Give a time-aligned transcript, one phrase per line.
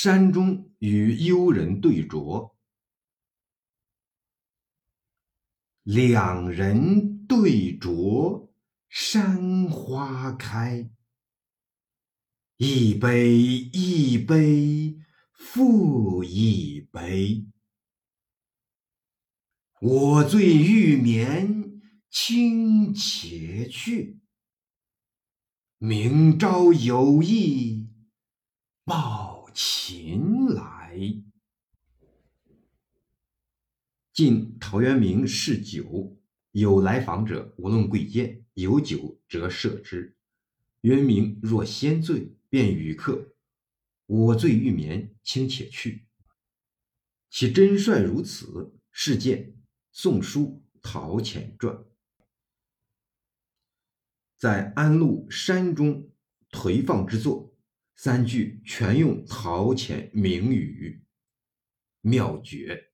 [0.00, 2.54] 山中与幽人对酌，
[5.82, 8.48] 两人对酌
[8.88, 10.88] 山花开。
[12.58, 15.00] 一杯一杯
[15.32, 17.44] 复一杯，
[19.80, 24.20] 我醉欲眠卿且去，
[25.78, 27.77] 明朝有意
[29.90, 31.00] 秦来。
[34.12, 36.14] 晋陶渊明嗜酒，
[36.50, 40.14] 有来访者，无论贵贱，有酒则设之。
[40.82, 42.34] 渊明若先醉。
[42.50, 43.34] 便与客
[44.04, 46.06] ：“我醉欲眠，卿且去。”
[47.30, 49.52] 其真率如此，是见
[49.90, 51.74] 《宋书·陶潜传》。
[54.36, 56.10] 在安陆山中
[56.50, 57.54] 颓放之作，
[57.98, 61.02] 三句全用陶潜名语，
[62.00, 62.87] 妙绝。